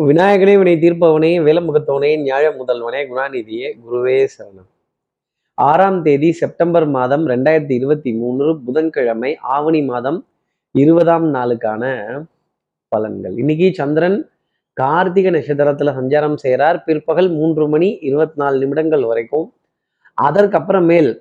[0.00, 4.66] விநாயகனே வினை தீர்ப்பவனே வேலமுகத்தவனே ஞாழ முதல்வனே குணாநிதியே குருவே சரணம்.
[5.54, 10.26] ஆறாம் தேதி செப்டம்பர் மாதம் ரெண்டாயிரத்தி இருபத்தி மூணு புதன்கிழமை ஆவணி மாதம்
[10.72, 11.82] இருபதாம் நாளுக்கான
[12.96, 13.38] பலன்கள்.
[13.38, 14.30] இன்னைக்கு சந்திரன்
[14.72, 19.54] கார்த்திகை நட்சத்திரத்துல சஞ்சாரம் செய்கிறார் பிற்பகல் மூன்று மணி இருபத்தி நாலு நிமிடங்கள் வரைக்கும்.
[20.22, 21.20] அதற்கப்புறமேல்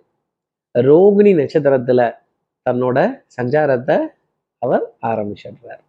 [0.79, 2.11] ரோகிணி நட்சத்திரத்துல
[2.69, 3.99] தன்னோட சஞ்சாரத்தை
[4.57, 5.83] அவர் ஆரம்பிச்சிடுறார்.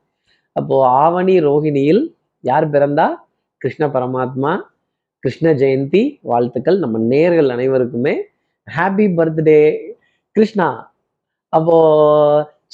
[0.52, 2.14] அப்போ ஆவணி ரோகிணியில்
[2.50, 3.06] யார் பிறந்தா?
[3.62, 4.52] கிருஷ்ண பரமாத்மா
[5.24, 6.78] கிருஷ்ண ஜெயந்தி வாழ்த்துக்கள்.
[6.82, 8.14] நம்ம நேர்கள் அனைவருக்குமே
[8.76, 9.60] ஹாப்பி பர்த்டே
[10.36, 10.68] கிருஷ்ணா
[11.56, 11.78] அப்போ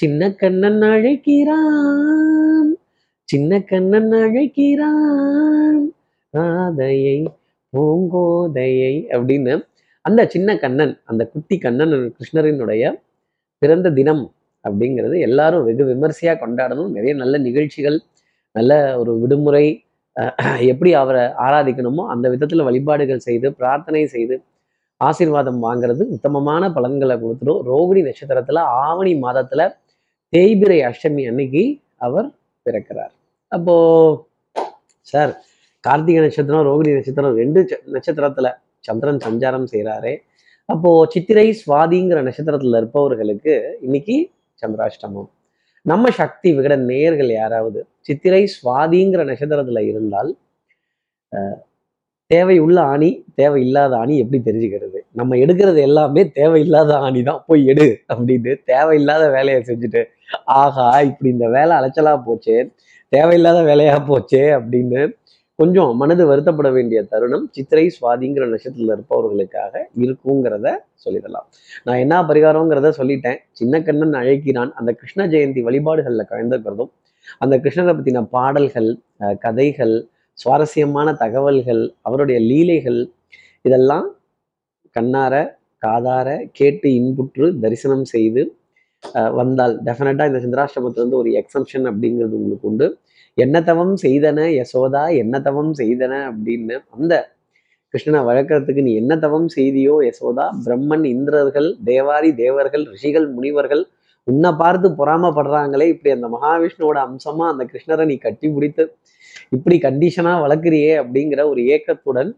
[0.01, 2.71] சின்ன கண்ணன் அழைக்கிறான்.
[3.31, 5.83] சின்ன கண்ணன் அழைக்கிறான்.
[6.37, 7.19] ராதையை
[7.73, 9.55] பூங்கோதையை அப்படின்னு
[10.07, 12.85] அந்த சின்ன கண்ணன் அந்த குட்டி கண்ணன் கிருஷ்ணரினுடைய
[13.63, 14.25] பிறந்த தினம்
[14.65, 16.95] அப்படிங்கிறது எல்லாரும் வெகு விமர்சையா கொண்டாடணும்.
[16.97, 17.99] நிறைய நல்ல நிகழ்ச்சிகள்
[18.55, 19.67] நல்ல ஒரு விடுமுறை
[20.17, 20.33] அஹ்,
[20.67, 24.37] எப்படி அவரை ஆராதிக்கணுமோ அந்த விதத்துல வழிபாடுகள் செய்து பிரார்த்தனை செய்து
[25.01, 27.61] ஆசீர்வாதம் வாங்குறது உத்தமமான பலன்களை கொடுத்துடும்.
[27.67, 29.63] ரோகிணி நட்சத்திரத்துல ஆவணி மாதத்துல
[30.33, 31.63] தேய்பிரை அஷ்டமி அன்னைக்கு
[31.99, 32.29] அவர்
[32.67, 33.13] பிறக்கிறார்.
[33.53, 33.75] அப்போ
[35.07, 35.33] சார்
[35.85, 38.49] கார்த்திகை நட்சத்திரம் ரோகிணி நட்சத்திரம் ரெண்டு ச- நட்சத்திரத்துல
[38.85, 40.15] சந்திரன் சஞ்சாரம் செய்கிறாரே
[40.69, 44.17] அப்போ சித்திரை சுவாதிங்கிற நட்சத்திரத்துல இருப்பவர்களுக்கு இன்னைக்கு
[44.63, 45.29] சந்திராஷ்டமம்.
[45.87, 50.31] நம்ம சக்தி விகட நேர்கள் யாராவது சித்திரை சுவாதிங்கிற நட்சத்திரத்துல இருந்தால்
[51.33, 51.57] தேவை
[52.31, 54.99] தேவையுள்ள ஆணி தேவையில்லாத ஆணி எப்படி தெரிஞ்சுக்கிறது?
[55.13, 60.03] நம்ம எடுக்கிறது எல்லாமே தேவையில்லாத ஆணி தான் போய் எடு அப்படின்னு தேவையில்லாத வேலையை செஞ்சுட்டு
[60.57, 62.59] ஆகா இப்படி இந்த வேலை அலைச்சலா போச்சே
[63.13, 65.01] தேவையில்லாத வேலையா போச்சே அப்படின்னு
[65.61, 70.67] கொஞ்சம் மனது வருத்தப்பட வேண்டிய தருணம் சித்திரை சுவாதிங்கிற நட்சத்திரத்தில் இருப்பவர்களுக்காக இருக்குங்கிறத
[71.05, 71.47] சொல்லிடலாம்.
[71.87, 73.39] நான் என்ன பரிகாரங்கிறத சொல்லிட்டேன்.
[73.53, 76.91] சின்ன கண்ணன் அழைக்கிறான் அந்த கிருஷ்ண ஜெயந்தி வழிபாடுகளில் கலந்துக்கிறதும்
[77.41, 78.89] அந்த கிருஷ்ணரை பற்றின பாடல்கள்
[79.21, 79.95] அஹ், கதைகள்
[80.39, 83.01] சுவாரஸ்யமான தகவல்கள் அவருடைய லீலைகள்
[83.65, 84.07] இதெல்லாம்
[84.97, 85.35] கண்ணார
[85.83, 88.43] காதார கேட்டு இன்புற்று தரிசனம் செய்து
[89.37, 92.87] வந்தால் டெஃபினட்டாக இந்த சந்திராஷ்டமத்திலிருந்து ஒரு எக்ஸம்ஷன் அப்படிங்கிறது உங்களுக்கு உண்டு.
[93.39, 97.15] என்ன தவம் செய்தன யசோதா என்ன தவம் செய்தன அப்படின்னு அந்த
[97.95, 100.45] கிருஷ்ணனை வளர்க்கறதுக்கு நீ என்ன தவம் செய்தியோ யசோதா?
[100.65, 103.83] பிரம்மன் இந்திரர்கள் தேவாரி தேவர்கள் ரிஷிகள் முனிவர்கள்
[104.27, 105.87] உன்னை பார்த்து பொறாமப்படுறாங்களே.
[105.93, 108.85] இப்படி அந்த மகாவிஷ்ணுவோட அம்சமா அந்த கிருஷ்ணரை நீ கட்டி பிடித்து
[109.49, 112.31] இப்படி கண்டிஷனா வளர்க்குறியே அப்படிங்கிற ஒரு ஏக்கத்துடன்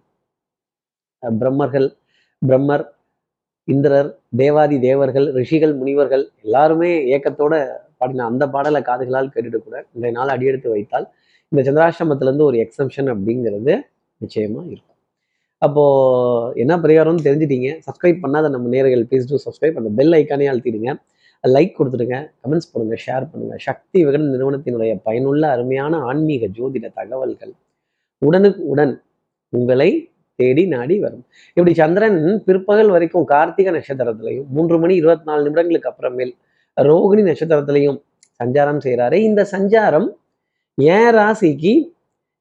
[1.22, 1.88] பிரம்மர்கள்
[2.42, 2.84] பிரம்மர்
[3.68, 7.54] இந்திரர் தேவாதி தேவர்கள் ரிஷிகள் முனிவர்கள் எல்லாருமே ஏக்கத்தோட
[8.02, 11.06] பாடின அந்த பாடலை காதுகளால் கேட்டுட்டு கூட இன்றைய நாள் அடியெடுத்து வைத்தால்
[11.52, 13.72] இந்த சந்திராஷ்டமத்திலேருந்து ஒரு எக்ஸம்ஷன் அப்படிங்கிறது
[14.20, 14.88] நிச்சயமா இருக்கும்.
[15.62, 15.82] அப்போ
[16.62, 20.92] என்ன பரிகாரம்னு தெரிஞ்சிட்டீங்க சப்ஸ்கிரைப் பண்ணாத நம்ம நேர்கள் ப்ளீஸ் டூ சப்ஸ்கிரைப் அந்த பெல் ஐக்கானே அழுத்திடுங்க.
[21.44, 23.54] லைக் கொடுத்துடுங்க கமெண்ட்ஸ் பண்ணுங்கள் ஷேர் பண்ணுங்க.
[23.66, 27.52] சக்தி விகடன் நிறுவனத்தினுடைய பயனுள்ள அருமையான ஆன்மீக ஜோதிட தகவல்கள்
[28.22, 28.94] உடனுக்கு உடன்
[29.52, 29.90] உங்களை
[30.38, 31.24] தேடி நாடி வரும்.
[31.56, 36.32] இப்படி சந்திரன் பிற்பகல் வரைக்கும் கார்த்திகை நட்சத்திரத்திலையும் மூன்று மணி இருபத்தி நாலு நிமிடங்களுக்கு அப்புறமேல்
[36.76, 37.98] ரோகிணி நட்சத்திரத்திலையும்
[38.40, 40.08] சஞ்சாரம் செய்கிறாரு இந்த சஞ்சாரம்
[40.78, 41.72] ஏன் ராசிக்கு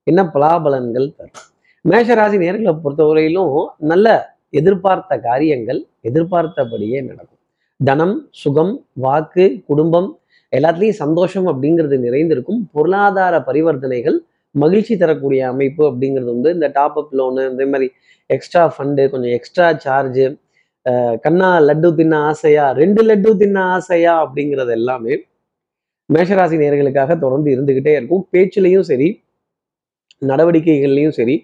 [0.08, 1.40] என்ன பலாபலன்கள் தரும்?
[1.86, 3.54] மேஷ ராசி நேர்களை பொறுத்தவரையிலும்
[3.92, 4.08] நல்ல
[4.50, 7.40] எதிர்பார்த்த காரியங்கள் எதிர்பார்த்தபடியே நடக்கும்.
[7.80, 8.74] தனம் சுகம்
[9.06, 10.10] வாக்கு குடும்பம்
[10.54, 12.62] எல்லாத்துலேயும் சந்தோஷம் அப்படிங்கிறது நிறைந்திருக்கும்.
[12.74, 14.18] பொருளாதார பரிவர்த்தனைகள்
[14.56, 17.88] மகிழ்ச்சி தரக்கூடிய அமைப்பு அப்படிங்கிறது வந்து இந்த டாப் அப் லோனு இந்த மாதிரி
[18.30, 20.26] எக்ஸ்ட்ரா ஃபண்டு கொஞ்சம் எக்ஸ்ட்ரா சார்ஜு
[21.26, 22.66] கண்ணா லட்டு தின்ன ஆசையா?
[22.82, 24.14] ரெண்டு லட்டு தின்ன ஆசையா?
[24.24, 25.14] அப்படிங்கிறது எல்லாமே
[26.10, 28.24] மேஷராசி நேர்களுக்காக தொடர்ந்து இருந்துகிட்டே இருக்கும்.
[28.34, 29.10] பேச்சுலையும் சரி
[30.22, 31.36] நடவடிக்கைகள்லையும் சரி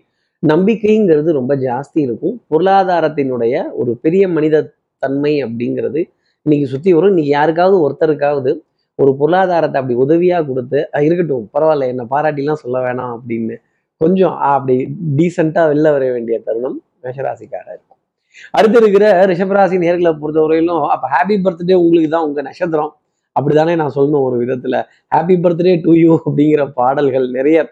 [0.43, 2.35] நம்பிக்கைங்கிறது ரொம்ப ஜாஸ்தி இருக்கும்.
[2.51, 4.65] பொருளாதாரத்தினுடைய ஒரு பெரிய மனித
[5.03, 6.01] தன்மை அப்படிங்கிறது
[6.45, 7.11] இன்னைக்கு சுற்றி வரும்.
[7.13, 8.51] இன்னைக்கு யாருக்காவது ஒருத்தருக்காவது
[8.99, 13.55] ஒரு பொருளாதாரத்தை அப்படி உதவியாக கொடுத்து இருக்கட்டும் பரவாயில்ல என்னை பாராட்டிலாம் சொல்ல வேணாம் அப்படின்னு
[14.01, 14.75] கொஞ்சம் அப்படி
[15.19, 17.97] டீசெண்டாக வெளில வர வேண்டிய தருணம் மேஷராசிக்காக இருக்கும்
[18.51, 22.95] அடுத்து இருக்கிற ரிஷபராசி நேர்களை பொறுத்தவரையிலும் அப்ப ஹாப்பி பர்த்டே உங்களுக்கு தான் உங்க நட்சத்திரம்.
[23.39, 24.83] அப்படிதானே நான் சொல்லணும் ஒரு விதத்துல.
[25.15, 27.69] ஹாப்பி பர்த்டே டு யூ அப்படிங்கிற பாடல்கள் நிறைய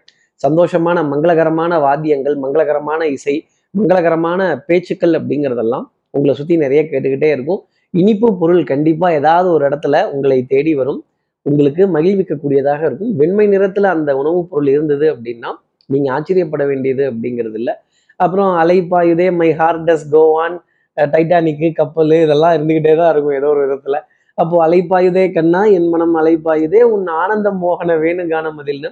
[0.48, 3.46] சந்தோஷமான மங்களகரமான வாத்தியங்கள் மங்களகரமான இசை
[3.78, 7.64] மங்களகரமான பேச்சுக்கள் அப்படிங்கிறதெல்லாம் உங்களை சுத்தி நிறைய கேட்டுக்கிட்டே இருக்கும்.
[7.90, 11.06] இனிப்பு பொருள் கண்டிப்பா ஏதாவது ஒரு இடத்துல உங்களை தேடி வரும்.
[11.42, 13.16] உங்களுக்கு மகிழ்விக்கக்கூடியதாக இருக்கும்.
[13.16, 15.52] வெண்மை நிறத்துல அந்த உணவுப் பொருள் இருந்தது அப்படின்னா
[15.86, 17.74] நீங்க ஆச்சரியப்பட வேண்டியது அப்படிங்கிறது இல்லை.
[18.20, 20.56] அப்புறம் அலைப்பாயுதே மை ஹார்டஸ் கோவான்
[20.98, 24.00] டைட்டானிக்கு கப்பல் இதெல்லாம் இருந்துகிட்டே தான் இருக்கும் ஏதோ ஒரு விதத்தில்.
[24.38, 28.90] அப்போ அலைப்பாயுதே கண்ணா என் மனம் அலைப்பாயுதே உன் ஆனந்தம் மோகன வேணு கானமதில்னு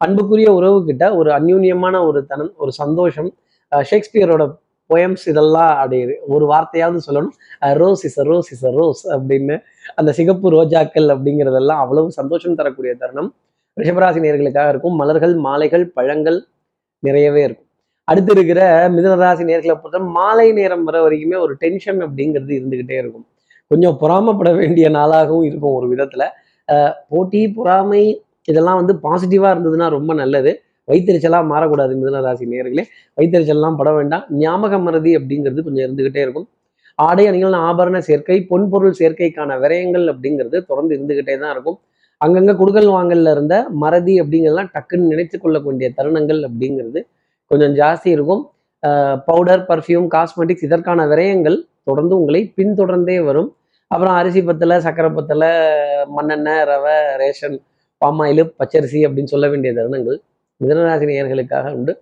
[0.00, 3.30] அன்புக்குரிய உறவு கிட்ட ஒரு அந்யூன்யமான ஒரு தனம் ஒரு சந்தோஷம்
[3.72, 4.44] ஷேக்ஸ்பியரோட
[4.90, 5.98] போயம்ஸ் இதெல்லாம் அப்படி
[6.34, 7.34] ஒரு வார்த்தையாவது சொல்லணும்.
[7.80, 9.54] Rose is rose is rose அப்படின்னு
[10.00, 13.30] அந்த சிகப்பு ரோஜாக்கள் அப்படிங்கிறதெல்லாம் அவ்வளவு சந்தோஷம் தரக்கூடிய தருணம்.
[13.76, 14.96] ரிஷபராசி நேர்களுக்காக இருக்கும்.
[15.00, 16.38] மலர்கள் மாலைகள் பழங்கள்
[17.02, 17.65] நிறையவே இருக்கும்.
[18.08, 18.60] அடுத்து இருக்கிற
[18.94, 23.26] மிதனராசி நேர்களை பொறுத்த மாலை நேரம் வர வரைக்குமே ஒரு டென்ஷன் அப்படிங்கிறது இருந்துகிட்டே இருக்கும்.
[23.70, 26.24] கொஞ்சம் பொறாமப்பட வேண்டிய நாளாகவும் இருக்கும் ஒரு விதத்துல.
[27.12, 28.02] போட்டி பொறாமை
[28.50, 30.52] இதெல்லாம் வந்து பாசிட்டிவா இருந்ததுன்னா ரொம்ப நல்லது.
[30.88, 32.84] வைத்தறிச்சலா மாறக்கூடாது மிதனராசி நேர்களே.
[33.18, 34.24] வைத்தறிச்சல்லாம் பட வேண்டாம்.
[34.42, 36.46] ஞாபக மறதி அப்படிங்கிறது கொஞ்சம் இருந்துகிட்டே இருக்கும்.
[36.98, 41.78] ஆடை அணிகள் ஆபரண சேர்க்கை பொன்பொருள் சேர்க்கைக்கான விரயங்கள் அப்படிங்கிறது தொடர்ந்து இருந்துகிட்டே தான் இருக்கும்.
[42.20, 47.00] அங்கங்க குடுக்கல் வாங்கல்ல இருந்த மறதி அப்படிங்கிறதுலாம் டக்குன்னு நினைத்து கொள்ளக்கூடிய தருணங்கள் அப்படிங்கிறது
[47.50, 48.42] கொஞ்சம் ஜாஸ்தி இருக்கும்.
[49.28, 51.56] பவுடர் பர்ஃப்யூம் காஸ்மெட்டிக்ஸ் இதற்கான விரயங்கள்
[51.88, 53.50] தொடர்ந்து உங்களை பின்தொடர்ந்தே வரும்.
[53.90, 55.50] அப்புறம் அரிசி பத்தலை சக்கரை பத்தலை
[56.16, 57.56] மண்ணெண்ணெய் ரவை ரேஷன்
[58.02, 60.18] பாமாயில் பச்சரிசி அப்படின்னு சொல்ல வேண்டிய தருணங்கள்
[60.60, 61.92] மிதனராசி நேயர்களுக்காக உண்டு.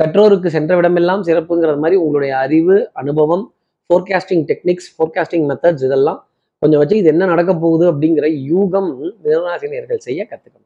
[0.00, 3.44] கற்றோருக்கு சென்ற விடமெல்லாம் சிறப்புங்கிறது மாதிரி உங்களுடைய அறிவு அனுபவம்
[3.90, 6.20] ஃபோர்காஸ்டிங் டெக்னிக்ஸ் ஃபோர்காஸ்டிங் மெத்தட்ஸ் இதெல்லாம்
[6.62, 8.90] கொஞ்சம் வச்சு இது என்ன நடக்க போகுது அப்படிங்கிற யூகம்
[9.24, 10.63] மிதனராசினியர்கள் செய்ய கற்றுக்கணும்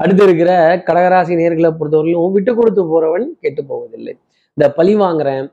[0.00, 0.50] அடுத்து இருக்கிற
[0.88, 4.14] கடகராசி நேர்களை பொறுத்தவரையிலும் விட்டு கொடுத்து போறவன் கெட்டு போவதில்லை.
[4.56, 5.44] இந்த பழி வாங்குறேன்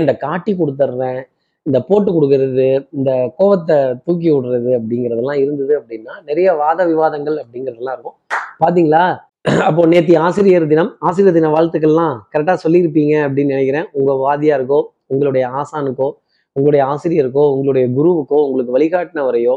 [0.00, 1.20] இந்த காட்டி கொடுத்துட்றேன்
[1.66, 3.76] இந்த போட்டு கொடுக்கறது இந்த கோவத்தை
[4.06, 8.16] தூக்கி விடுறது அப்படிங்கிறதெல்லாம் இருந்தது அப்படின்னா நிறைய வாத விவாதங்கள் அப்படிங்கிறதெல்லாம் இருக்கும்.
[8.62, 9.04] பாத்தீங்களா?
[9.68, 13.88] அப்போ நேத்தி ஆசிரியர் தினம் ஆசிரியர் தின வாழ்த்துக்கள்லாம் கரெக்டாக சொல்லியிருப்பீங்க அப்படின்னு நினைக்கிறேன்.
[13.98, 14.80] உங்க வாதியாருக்கோ
[15.12, 16.08] உங்களுடைய ஆசானுக்கோ
[16.56, 19.54] உங்களுடைய ஆசிரியருக்கோ உங்களுடைய குருவுக்கோ உங்களுக்கு வழிகாட்டினவரையோ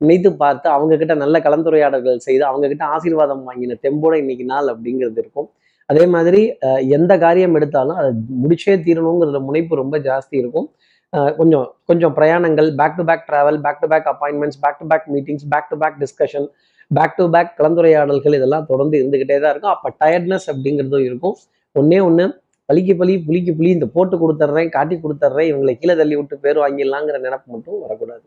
[0.00, 5.18] நினைத்து பார்த்து அவங்க கிட்ட நல்ல கலந்துரையாடல்கள் செய்து அவங்க கிட்ட ஆசீர்வாதம் வாங்கின தெம்போட இன்னைக்கு நாள் அப்படிங்கிறது
[5.18, 5.48] இருக்கும்.
[5.88, 8.10] அதே மாதிரி அஹ், எந்த காரியம் எடுத்தாலும் அதை
[8.42, 10.66] முடிச்சே தீரணுங்கிறத முனைப்பு ரொம்ப ஜாஸ்தி இருக்கும்.
[11.12, 15.06] அஹ், கொஞ்சம் கொஞ்சம் பிரயாணங்கள் back to back travel back to back appointments back to back
[15.08, 16.48] meetings back to back discussion
[16.90, 19.74] back to back கலந்துரையாடல்கள் இதெல்லாம் தொடர்ந்து இருந்துகிட்டே தான் இருக்கும்.
[19.76, 21.36] அப்போ டயர்ட்னஸ் அப்படிங்கிறதும் இருக்கும்.
[21.76, 22.26] ஒன்றே ஒன்று
[22.68, 27.18] பலிக்கு பலி புலிக்கு புலி இந்த போட்டு கொடுத்துட்றேன் காட்டி கொடுத்துட்றேன் இவங்களை கீழே தள்ளி விட்டு பேர் வாங்கிடலாங்கிற
[27.26, 28.26] நினப்பு மட்டும் வரக்கூடாது.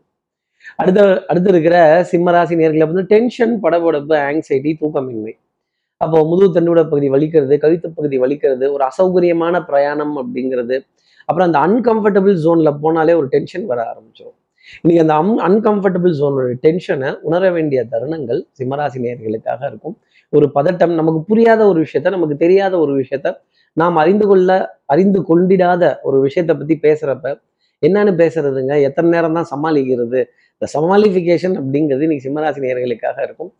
[0.80, 1.00] அடுத்த
[1.30, 1.76] அடுத்து இருக்கிற
[2.12, 5.34] சிம்மராசி நேர்களை வந்து டென்ஷன் படபடப்பு ஆங்ஸைட்டி தூக்கமின்மை.
[6.00, 10.76] அப்போ முதுகு தண்டுவிட பகுதி வலிக்கிறது கழுத்து பகுதி வலிக்கிறது ஒரு அசௌகரியமான பிரயாணம் அப்படிங்கிறது.
[11.28, 14.38] அப்புறம் அந்த அன்கம்ஃபர்டபுள் ஜோன்ல போனாலே ஒரு டென்ஷன் வர ஆரம்பிச்சிடும்
[14.82, 19.96] இன்னைக்கு அந்த அன் அன்கம்ஃபர்டபுள் ஜோனோட டென்ஷனை உணர வேண்டிய தருணங்கள் சிம்மராசி நேர்களுக்காக இருக்கும்.
[20.32, 23.30] ஒரு பதட்டம் நமக்கு புரியாத ஒரு விஷயத்த நமக்கு தெரியாத ஒரு விஷயத்த
[23.76, 24.50] நாம் அறிந்து கொள்ள
[24.86, 27.26] அறிந்து கொண்டிடாத ஒரு விஷயத்தை பத்தி பேசுறப்ப
[27.82, 28.72] என்னன்னு பேசுறதுங்க?
[28.88, 30.20] எத்தனை நேரம் தான் சமாளிக்கிறது?
[30.62, 33.52] இந்த சமாலிஃபிகேஷன் அப்படிங்கிறது இன்னைக்கு சிம்மராசி நேர்களுக்காக இருக்கும்.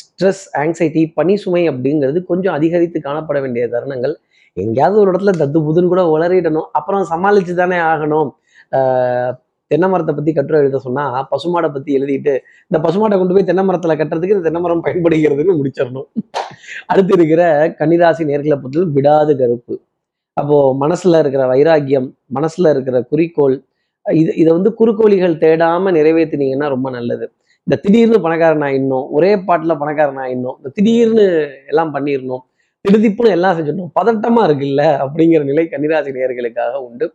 [0.00, 4.14] ஸ்ட்ரெஸ் ஆங்ஸைட்டி பனி சுமை அப்படிங்கிறது கொஞ்சம் அதிகரித்து காணப்பட வேண்டிய தருணங்கள்.
[4.52, 6.66] எங்கேயாவது ஒரு இடத்துல தத்து புதுன்னு கூட உளறிடணும்.
[6.72, 8.30] அப்புறம் சமாளிச்சு தானே ஆகணும்.
[8.72, 9.32] ஆஹ்
[9.66, 13.94] தென்னை மரத்தை பத்தி கட்டுரை எழுத சொன்னா பசுமாடை பத்தி எழுதிட்டு இந்த பசுமாடை கொண்டு போய் தென்னை மரத்துல
[13.94, 16.08] கட்டுறதுக்கு இந்த தென்னை மரம் பயன்படுகிறதுன்னு முடிச்சிடணும்.
[16.86, 19.80] அடுத்து இருக்கிற கன்னிராசி நேர்களை பொறுத்தவரை விடாது கருப்பு.
[20.32, 23.64] அப்போ மனசுல இருக்கிற வைராக்கியம் மனசுல இருக்கிற குறிக்கோள்
[24.20, 27.26] இது இதை வந்து குறுக்கோழிகள் தேடாம நிறைவேற்றினீங்கன்னா ரொம்ப நல்லது.
[27.66, 31.24] இந்த திடீர்னு பணக்காரன் ஆயிடணும் ஒரே பாட்டில் பணக்காரன் ஆயிடணும் இந்த திடீர்னு
[31.72, 32.42] எல்லாம் பண்ணிடணும்
[32.84, 37.06] திடுதிப்புன்னு எல்லாம் செஞ்சிடணும் பதட்டமா இருக்குல்ல அப்படிங்கிற நிலை கன்னிராசி நேர்களுக்காக உண்டு.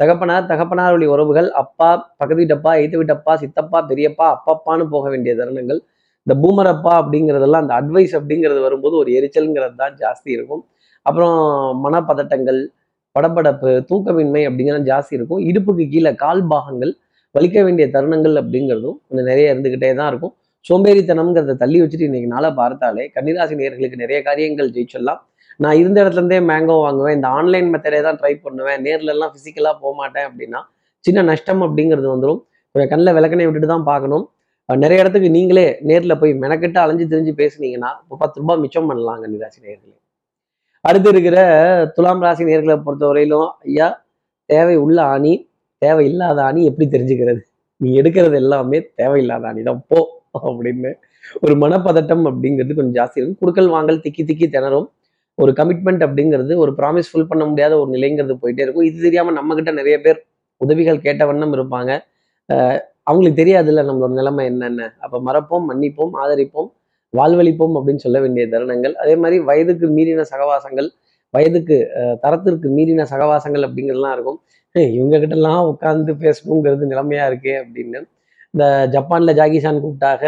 [0.00, 5.80] தகப்பனார் தகப்பனார் வழி உறவுகள் அப்பா பக்கத்து வீட்டப்பா எய்த்து வீட்டப்பா சித்தப்பா பெரியப்பா அப்பப்பான்னு போக வேண்டிய தருணங்கள்.
[6.26, 10.62] இந்த பூமரப்பா அப்படிங்கிறதெல்லாம் அந்த அட்வைஸ் அப்படிங்கிறது வரும்போது ஒரு எரிச்சல்ங்கிறது தான் ஜாஸ்தி இருக்கும்.
[11.06, 11.36] அப்புறம்
[11.84, 12.60] மனப்பதட்டங்கள்
[13.16, 15.42] படபடப்பு தூக்கமின்மை அப்படிங்கிறது ஜாஸ்தி இருக்கும்.
[15.50, 16.92] இடுப்புக்கு கீழே கால் பாகங்கள்
[17.36, 20.34] வலிக்க வேண்டிய தருணங்கள் அப்படிங்கிறதும் கொஞ்சம் நிறைய இருந்துகிட்டே தான் இருக்கும்.
[20.68, 25.20] சோம்பேறித்தனம்ங்கிறத தள்ளி வச்சுட்டு இன்னைக்கு நாளை பார்த்தாலே கன்னிராசி நேயர்களுக்கு நிறைய காரியங்கள் ஜெயிச்சிடலாம்.
[25.62, 27.16] நான் இருந்த இடத்துல இருந்தே மேங்கோ வாங்குவேன்.
[27.18, 28.80] இந்த ஆன்லைன் மெத்தடே தான் ட்ரை பண்ணுவேன்.
[28.86, 30.60] நேர்லலாம் ஃபிசிக்கலாக போக மாட்டேன் அப்படின்னா
[31.04, 32.40] சின்ன நஷ்டம் அப்படிங்கிறது வந்துடும்
[32.74, 34.24] கொஞ்சம் கண்ணில் விளக்கணை விட்டுட்டு தான் பார்க்கணும்.
[34.68, 39.58] நிறைய இடத்துக்கு நீங்களே நேரில் போய் மெனக்கெட்டு அலைஞ்சு தெரிஞ்சு பேசுனீங்கன்னா இப்போ பத்து ரூபாய் மிச்சம் பண்ணலாம் கன்னிராசி
[39.66, 39.96] நேர்களே.
[40.88, 41.38] அடுத்து இருக்கிற
[41.96, 43.88] துலாம் ராசி நேர்களை பொறுத்தவரையிலும் ஐயா
[44.50, 45.32] தேவை உள்ள ஆணி
[45.82, 47.40] தேவை இல்லாத ஆணி எப்படி தெரிஞ்சுக்கிறது?
[47.80, 50.00] நீ எடுக்கிறது எல்லாமே தேவையில்லாத ஆணி தான் போ
[50.48, 50.90] அப்படின்னு.
[51.44, 53.40] ஒரு மனப்பதட்டம் அப்படிங்கிறது கொஞ்சம் ஜாஸ்தி இருக்கும்.
[53.42, 54.86] குடுக்கல் வாங்கல் திக்கி திக்கி திணறும்.
[55.38, 58.86] ஒரு கமிட்மெண்ட் அப்படிங்கிறது ஒரு ப்ராமிஸ் ஃபுல் பண்ண முடியாத ஒரு நிலைங்கிறது போயிட்டே இருக்கும்.
[58.90, 60.18] இது தெரியாம நம்ம கிட்ட நிறைய பேர்
[60.60, 61.92] உதவிகள் கேட்ட வண்ணம் இருப்பாங்க.
[63.08, 64.90] அவங்களுக்கு தெரியாதுல்ல நம்மளோட நிலைமை என்னென்ன.
[65.04, 66.68] அப்போ மறப்போம் மன்னிப்போம் ஆதரிப்போம்.
[67.18, 68.94] வாழ்வழிப்போம் அப்படின்னு சொல்ல வேண்டிய தருணங்கள்.
[69.02, 70.88] அதே மாதிரி வயதுக்கு மீறின சகவாசங்கள்
[71.34, 71.76] வயதுக்கு
[72.24, 74.38] தரத்திற்கு மீறின சகவாசங்கள் அப்படிங்கிறதுலாம் இருக்கும்.
[74.74, 78.00] ஏய், இவங்க எல்லாம் உட்காந்து பேசணுங்கிறது நிலைமையா இருக்கே அப்படின்னு.
[78.54, 80.22] இந்த ஜப்பான்ல ஜாகிசான் கூப்பிட்டாக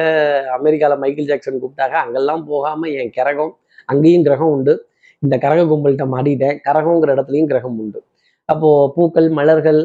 [0.56, 3.52] அமெரிக்கால மைக்கேல் ஜாக்சன் கூப்பிட்டாக அங்கெல்லாம் போகாம என் கிரகம்
[3.92, 4.74] அங்கேயும் கிரகம் உண்டு.
[5.22, 8.00] இந்த கரக கும்பல்கிட்ட மாட்டிட்டேன் கரகங்கிற இடத்துலையும் கிரகம் உண்டு.
[8.48, 9.80] அப்போ பூக்கள் மலர்கள்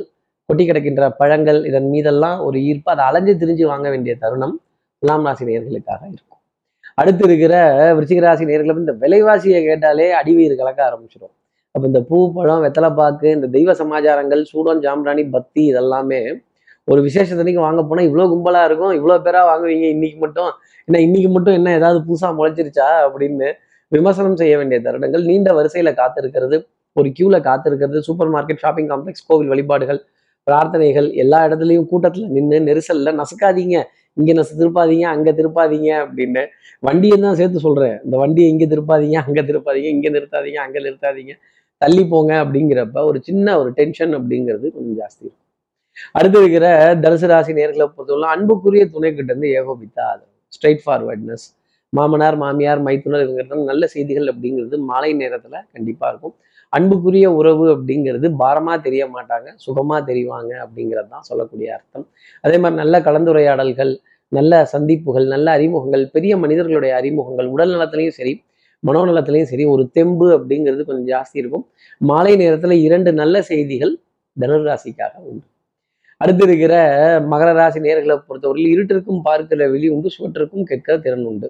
[0.49, 2.89] கொட்டி கிடக்கின்ற பழங்கள் இதன் மீதெல்லாம் ஒரு ஈர்ப்பு.
[2.93, 4.55] அதை அலைஞ்சு திரிஞ்சு வாங்க வேண்டிய தருணம்
[5.03, 6.40] துலாம் ராசி நேர்களுக்காக இருக்கும்.
[7.01, 7.55] அடுத்து இருக்கிற
[7.95, 11.33] விருச்சிகராசி நேர்களை இந்த விலைவாசியை கேட்டாலே அடிவீர் கலக்க ஆரம்பிச்சிடும்
[11.75, 16.21] அப்போ இந்த பூ பழம் வெத்தலைப்பாக்கு இந்த தெய்வ சமாச்சாரங்கள் சூடம் ஜாம்பிராணி பத்தி இதெல்லாமே
[16.87, 20.49] ஒரு விசேஷத்தன்னைக்கு வாங்க போனால் இவ்வளோ கும்பலாக இருக்கும் இவ்வளோ பேராக வாங்குவீங்க இன்னைக்கு மட்டும்
[20.87, 23.49] என்ன இன்னைக்கு மட்டும் என்ன ஏதாவது புதுசாக முளைச்சிருச்சா அப்படின்னு
[23.91, 26.57] விமர்சனம் செய்ய வேண்டிய தருணங்கள் நீண்ட வரிசையில் காத்திருக்கிறது
[26.95, 29.99] ஒரு க்யூவில் காத்திருக்கிறது சூப்பர் மார்க்கெட் ஷாப்பிங் காம்ப்ளெக்ஸ் கோவில் வழிபாடுகள்
[30.47, 33.77] பிரார்த்தனைகள் எல்லா இடத்துலையும் கூட்டத்தில் நின்று நெரிசலில் நசுக்காதீங்க.
[34.17, 36.41] இங்க நான் திருப்பாதீங்க அங்க திருப்பாதீங்க அப்படின்னு
[36.83, 37.95] வண்டியை தான் சேர்த்து சொல்றேன்.
[38.05, 41.33] இந்த வண்டியை இங்க திருப்பாதீங்க அங்க திருப்பாதீங்க இங்க நிறுத்தாதீங்க அங்க நிறுத்தாதீங்க
[41.81, 45.47] தள்ளி போங்க அப்படிங்கிறப்ப ஒரு சின்ன ஒரு டென்ஷன் அப்படிங்கிறது கொஞ்சம் ஜாஸ்தி இருக்கும்.
[46.17, 46.65] அடுத்து இருக்கிற
[47.03, 50.05] தனுசு ராசி நேர்களை பொறுத்தவரை அன்புக்குரிய துணை கிட்ட இருந்து ஏகோபித்தா
[50.55, 51.45] ஸ்ட்ரைட் ஃபார்வர்ட்னஸ்
[51.93, 56.35] மாமனார் மாமியார் மைத்துனர் இவங்கிறது நல்ல செய்திகள் அப்படிங்கிறது மாலை நேரத்துல கண்டிப்பா இருக்கும்.
[56.77, 62.05] அன்புக்குரிய உறவு அப்படிங்கிறது பாரமாக தெரிய மாட்டாங்க சுகமா தெரிவாங்க அப்படிங்கிறது தான் சொல்லக்கூடிய அர்த்தம்.
[62.45, 63.93] அதே மாதிரி நல்ல கலந்துரையாடல்கள்
[64.37, 68.33] நல்ல சந்திப்புகள் நல்ல அறிமுகங்கள் பெரிய மனிதர்களுடைய அறிமுகங்கள் உடல் நலத்திலையும் சரி
[68.83, 71.65] மனோநலத்திலையும் சரி ஒரு தெம்பு அப்படிங்கிறது கொஞ்சம் ஜாஸ்தி இருக்கும்.
[72.09, 73.93] மாலை நேரத்தில் இரண்டு நல்ல செய்திகள்
[74.37, 75.45] தனுர் ராசிக்காக உண்டு.
[76.21, 76.73] அடுத்து இருக்கிற
[77.31, 81.47] மகர ராசி நேர்களை பொறுத்தவரையில் இருட்டிற்கும் பார்க்கிற வெளி உண்டு சுவற்றிற்கும் கேட்கிற திறன் உண்டு.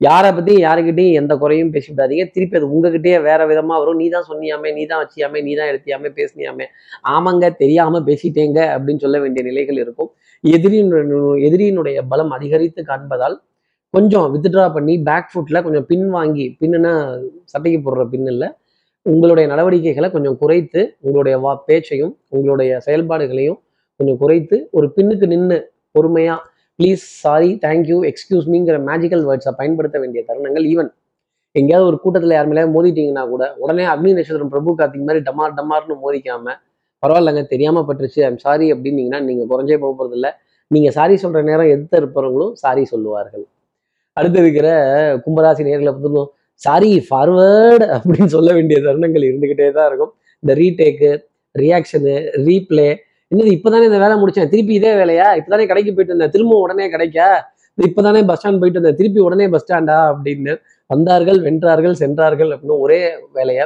[0.00, 2.24] யாரை பற்றியும் யாருக்கிட்டையும் எந்த குறையும் பேசிவிடாதீங்க.
[2.34, 3.98] திருப்பி அது உங்ககிட்டயே வேற விதமாக வரும்.
[4.02, 6.66] நீ தான் சொன்னியாமே நீ தான் வச்சியாமே நீ தான் எடுத்தியாமே பேசினியாமே.
[7.14, 10.10] ஆமாங்க தெரியாமல் பேசிட்டேங்க அப்படின்னு சொல்ல வேண்டிய நிலைகள் இருக்கும்.
[10.44, 13.36] எதிரியினுடைய எதிரியினுடைய பலம் அதிகரித்து காண்பதால்
[13.94, 16.92] கொஞ்சம் வித்ட்ரா பண்ணி பேக் ஃபுட்டில் கொஞ்சம் பின் வாங்கி பின்னுன்னா
[17.52, 18.48] சட்டைக்கு போடுற பின் இல்லை.
[19.06, 23.58] உங்களுடைய நடவடிக்கைகளை கொஞ்சம் குறைத்து உங்களுடைய வா பேச்சையும் உங்களுடைய செயல்பாடுகளையும்
[24.00, 25.58] கொஞ்சம் குறைத்து ஒரு பின்னுக்கு நின்று
[25.96, 26.40] பொறுமையாக
[26.78, 30.90] please sorry thank you excuse மீங்கிற magical வேர்ட்ஸை பயன்படுத்த வேண்டிய தருணங்கள் ஈவன்
[31.54, 35.96] எங்கேயாவது ஒரு கூட்டத்தில் யார் மேலே மோதிட்டீங்கன்னா கூட உடனே அக்னி நட்சத்திரம் பிரபு கார்த்திக் மாதிரி டமார் டமார்னு
[36.04, 36.54] மோதிக்காம
[37.02, 40.28] பரவாயில்லைங்க தெரியாமல் பட்டுருச்சு ஐம் சாரி அப்படின்னீங்கன்னா நீங்கள் குறைஞ்சே போக போகிறதில்ல
[40.70, 43.44] நீங்கள் நீங்க சாரி சொல்கிற நேரம் எதிர்த்து இருப்பவங்களும் சாரி சொல்லுவார்கள்.
[44.16, 44.68] அடுத்து இருக்கிற
[45.24, 46.22] கும்பராசி நேர்களை பத்தி
[46.60, 50.12] சாரி ஃபார்வேர்டு அப்படின்னு சொல்ல வேண்டிய தருணங்கள் இருந்துகிட்டே தான் இருக்கும்.
[50.42, 51.10] இந்த ரீடேக்கு
[51.54, 52.14] ரியாக்ஷனு
[52.46, 52.88] ரீப்ளே
[53.32, 54.50] என்னது இப்போதானே இந்த வேலை முடிச்சேன்.
[54.52, 55.26] திருப்பி இதே வேலையா?
[55.38, 57.26] இப்போதானே கடைக்கு போயிட்டு இருந்தேன் திரும்ப உடனே கிடைக்கா?
[57.78, 60.52] இப்பதானே பஸ் ஸ்டாண்ட் போயிட்டு இருந்தேன் திருப்பி உடனே பஸ் ஸ்டாண்டா அப்படின்னு
[60.92, 63.00] வந்தார்கள் வென்றார்கள் சென்றார்கள் அப்படின்னு ஒரே
[63.38, 63.64] வேலையை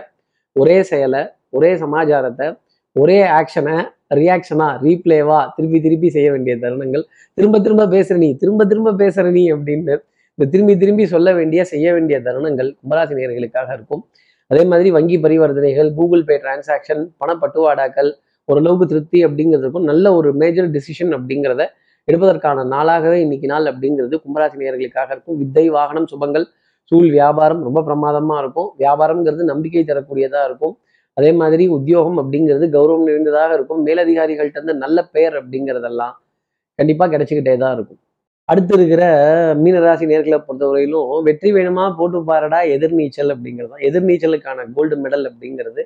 [0.56, 1.22] ஒரே செயலை
[1.56, 2.46] ஒரே சமாச்சாரத்தை
[2.96, 3.76] ஒரே ஆக்ஷனை
[4.18, 7.04] ரியாக்ஷனா ரீப்ளேவா திருப்பி திருப்பி செய்ய வேண்டிய தருணங்கள்.
[7.38, 9.94] திரும்ப திரும்ப பேசுற நீ திரும்ப திரும்ப பேசுற நீ அப்படின்னு
[10.38, 14.02] இந்த திரும்பி திரும்பி சொல்ல வேண்டிய செய்ய வேண்டிய தருணங்கள் கும்பராசி நேர்களுக்காக இருக்கும்.
[14.50, 18.10] அதே மாதிரி வங்கி பரிவர்த்தனைகள் கூகுள் பே டிரான்சாக்ஷன் பணப்பட்டுவாடாக்கள்
[18.48, 19.86] ஓரளவுக்கு திருப்தி அப்படிங்கிறது இருக்கும்.
[19.90, 21.64] நல்ல ஒரு மேஜர் டிசிஷன் அப்படிங்கிறத
[22.08, 25.36] எடுப்பதற்கான நாளாகவே இன்னைக்கு நாள் அப்படிங்கிறது கும்பராசி நேயர்களுக்காக இருக்கும்.
[25.42, 26.46] வித்தை வாகனம் சுபங்கள்
[26.90, 28.68] சூழ் வியாபாரம் ரொம்ப பிரமாதமாக இருக்கும்.
[28.82, 30.74] வியாபாரம்ங்கிறது நம்பிக்கை தரக்கூடியதாக இருக்கும்.
[31.18, 33.80] அதே மாதிரி உத்தியோகம் அப்படிங்கிறது கௌரவம் நிறைந்ததாக இருக்கும்.
[33.88, 36.14] மேலதிகாரிகள்ட்ட இருந்து நல்ல பெயர் அப்படிங்கிறதெல்லாம்
[36.78, 38.00] கண்டிப்பாக கிடைச்சிக்கிட்டே தான் இருக்கும்.
[38.50, 39.02] அடுத்து இருக்கிற
[39.62, 41.84] மீனராசி நேர்களை பொறுத்தவரையிலும் வெற்றி வேணுமா?
[41.98, 42.60] போட்டு பாருடா.
[42.76, 43.84] எதிர்நீச்சல் அப்படிங்கிறது தான்.
[43.88, 45.82] எதிர்நீச்சலுக்கான கோல்டு மெடல் அப்படிங்கிறது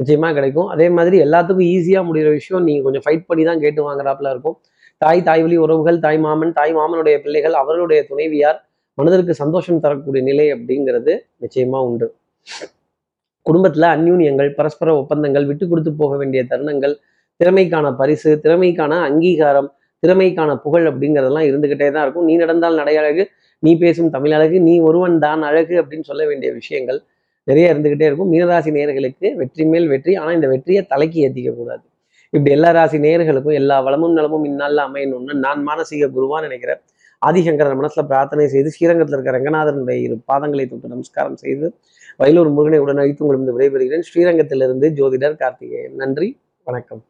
[0.00, 0.68] நிச்சயமா கிடைக்கும்.
[0.74, 4.56] அதே மாதிரி எல்லாத்துக்கும் ஈஸியா முடிகிற விஷயம் நீங்க கொஞ்சம் ஃபைட் பண்ணி தான் கேட்டு வாங்குறாப்புல இருக்கும்.
[5.02, 8.58] தாய் தாய் வழி உறவுகள் தாய் மாமன் தாய் மாமனுடைய பிள்ளைகள் அவர்களுடைய துணைவியார்
[8.98, 12.06] மனதிற்கு சந்தோஷம் தரக்கூடிய நிலை அப்படிங்கிறது நிச்சயமா உண்டு.
[13.46, 16.94] குடும்பத்துல அந்யூன்யங்கள் பரஸ்பர ஒப்பந்தங்கள் விட்டு கொடுத்து போக வேண்டிய தருணங்கள்
[17.40, 19.68] திறமைக்கான பரிசு திறமைக்கான அங்கீகாரம்
[20.02, 22.26] திறமைக்கான புகழ் அப்படிங்கிறதெல்லாம் இருந்துக்கிட்டே தான் இருக்கும்.
[22.28, 23.24] நீ நடந்தால் நடை அழகு
[23.62, 27.00] நீ பேசும் தமிழ் அழகு நீ ஒருவன் தான் அழகு அப்படின்னு சொல்ல வேண்டிய விஷயங்கள்
[27.50, 28.30] நிறைய இருந்துகிட்டே இருக்கும்.
[28.32, 30.14] மீனராசி நேர்களுக்கு வெற்றி மேல் வெற்றி.
[30.22, 31.84] ஆனால் இந்த வெற்றியை தலைக்கு ஏத்திக்க கூடாது.
[32.32, 36.80] இப்படி எல்லா ராசி நேயர்களுக்கும் எல்லா வளமும் நலமும் இந்நாளில் அமையணும்னு நான் மானசீக குருவா நினைக்கிறேன்.
[37.22, 41.68] ஆதிசங்கரன் மனசுல பிரார்த்தனை செய்து ஸ்ரீரங்கத்தில் இருக்கிற ரங்கநாதனுடைய இரு பாதங்களை தொட்டு நமஸ்காரம் செய்து
[42.20, 44.06] வயலூர் முருகனை உடன் அழைத்து உங்களிடம் விடைபெறுகிறேன்.
[44.10, 45.96] ஸ்ரீரங்கத்திலிருந்து ஜோதிடர் கார்த்திகேயன்.
[46.02, 46.30] நன்றி.
[46.66, 47.02] வணக்கம்.